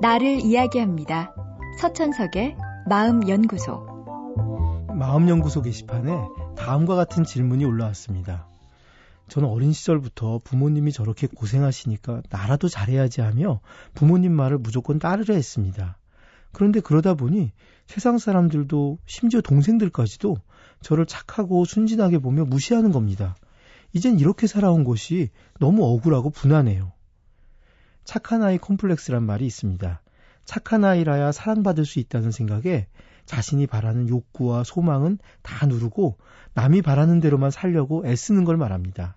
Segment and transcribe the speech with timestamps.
[0.00, 1.34] 나를 이야기합니다.
[1.78, 2.56] 서천석의
[2.88, 3.90] 마음연구소.
[4.94, 6.12] 마음연구소 게시판에
[6.56, 8.48] 다음과 같은 질문이 올라왔습니다.
[9.28, 13.60] 저는 어린 시절부터 부모님이 저렇게 고생하시니까 나라도 잘해야지 하며
[13.94, 15.96] 부모님 말을 무조건 따르려 했습니다.
[16.52, 17.52] 그런데 그러다 보니
[17.86, 20.36] 세상 사람들도 심지어 동생들까지도
[20.82, 23.36] 저를 착하고 순진하게 보며 무시하는 겁니다.
[23.92, 26.92] 이젠 이렇게 살아온 것이 너무 억울하고 분하네요.
[28.04, 30.00] 착한 아이 컴플렉스란 말이 있습니다.
[30.44, 32.86] 착한 아이라야 사랑받을 수 있다는 생각에
[33.24, 36.18] 자신이 바라는 욕구와 소망은 다 누르고
[36.54, 39.16] 남이 바라는 대로만 살려고 애쓰는 걸 말합니다.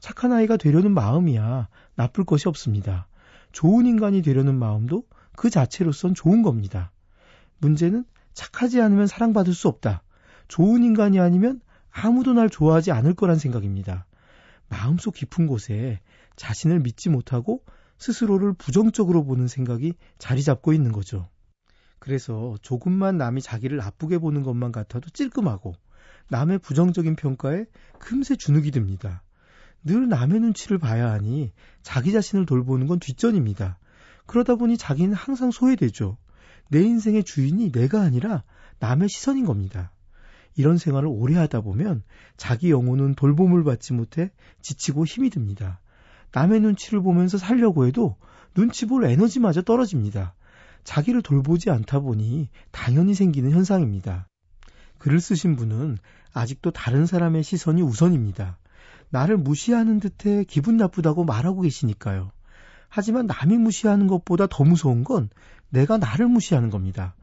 [0.00, 3.06] 착한 아이가 되려는 마음이야 나쁠 것이 없습니다.
[3.52, 5.04] 좋은 인간이 되려는 마음도
[5.36, 6.92] 그 자체로선 좋은 겁니다.
[7.58, 10.02] 문제는 착하지 않으면 사랑받을 수 없다.
[10.48, 11.60] 좋은 인간이 아니면
[11.98, 14.06] 아무도 날 좋아하지 않을 거란 생각입니다.
[14.68, 16.00] 마음속 깊은 곳에
[16.36, 17.64] 자신을 믿지 못하고
[17.96, 21.30] 스스로를 부정적으로 보는 생각이 자리 잡고 있는 거죠.
[21.98, 25.74] 그래서 조금만 남이 자기를 나쁘게 보는 것만 같아도 찔끔하고
[26.28, 27.64] 남의 부정적인 평가에
[27.98, 29.22] 금세 주눅이 듭니다.
[29.82, 33.78] 늘 남의 눈치를 봐야 하니 자기 자신을 돌보는 건 뒷전입니다.
[34.26, 36.18] 그러다 보니 자기는 항상 소외되죠.
[36.68, 38.42] 내 인생의 주인이 내가 아니라
[38.80, 39.92] 남의 시선인 겁니다.
[40.56, 42.02] 이런 생활을 오래 하다 보면
[42.36, 44.30] 자기 영혼은 돌봄을 받지 못해
[44.62, 45.80] 지치고 힘이 듭니다.
[46.32, 48.16] 남의 눈치를 보면서 살려고 해도
[48.54, 50.34] 눈치 볼 에너지마저 떨어집니다.
[50.84, 54.28] 자기를 돌보지 않다 보니 당연히 생기는 현상입니다.
[54.98, 55.98] 글을 쓰신 분은
[56.32, 58.58] 아직도 다른 사람의 시선이 우선입니다.
[59.10, 62.30] 나를 무시하는 듯해 기분 나쁘다고 말하고 계시니까요.
[62.88, 65.28] 하지만 남이 무시하는 것보다 더 무서운 건
[65.68, 67.14] 내가 나를 무시하는 겁니다.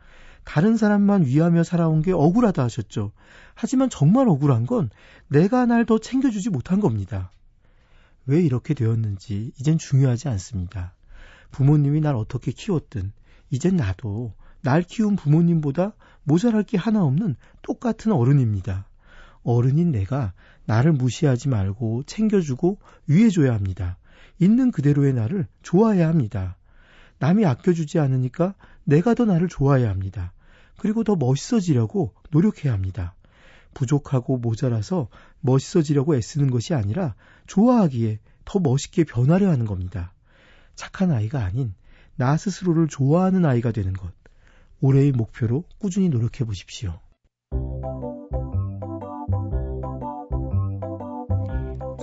[0.44, 3.12] 다른 사람만 위하며 살아온 게 억울하다 하셨죠.
[3.56, 4.90] 하지만 정말 억울한 건
[5.28, 7.32] 내가 날 더 챙겨주지 못한 겁니다.
[8.26, 10.94] 왜 이렇게 되었는지 이젠 중요하지 않습니다.
[11.52, 13.12] 부모님이 날 어떻게 키웠든
[13.50, 18.88] 이젠 나도 날 키운 부모님보다 모자랄 게 하나 없는 똑같은 어른입니다.
[19.44, 20.34] 어른인 내가
[20.66, 23.98] 나를 무시하지 말고 챙겨주고 위해줘야 합니다.
[24.40, 26.56] 있는 그대로의 나를 좋아해야 합니다.
[27.20, 30.34] 남이 아껴주지 않으니까 내가 더 나를 좋아해야 합니다.
[30.78, 33.16] 그리고 더 멋있어지려고 노력해야 합니다.
[33.74, 35.08] 부족하고 모자라서
[35.42, 37.16] 멋있어지려고 애쓰는 것이 아니라
[37.48, 40.14] 좋아하기에 더 멋있게 변하려 하는 겁니다.
[40.76, 41.74] 착한 아이가 아닌
[42.16, 44.12] 나 스스로를 좋아하는 아이가 되는 것.
[44.82, 47.00] 올해의 목표로 꾸준히 노력해 보십시오.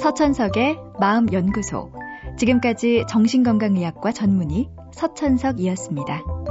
[0.01, 1.93] 서천석의 마음연구소.
[2.39, 6.50] 지금까지 정신건강의학과 전문의 서천석이었습니다.